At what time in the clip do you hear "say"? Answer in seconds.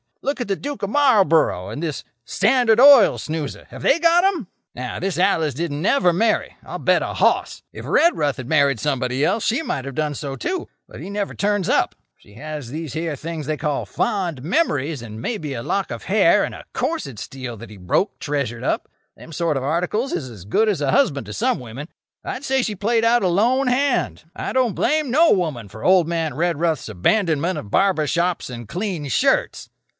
22.43-22.61